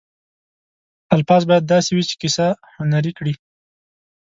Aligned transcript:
الفاظ 1.15 1.41
باید 1.49 1.69
داسې 1.73 1.89
وي 1.93 2.03
چې 2.09 2.15
کیسه 2.21 2.45
هنري 2.75 3.11
کړي. 3.17 3.33